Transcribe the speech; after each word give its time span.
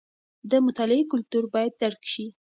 د 0.51 0.53
مطالعې 0.65 1.03
کلتور 1.11 1.43
باید 1.53 1.73
درک 1.81 2.01
شي. 2.13 2.25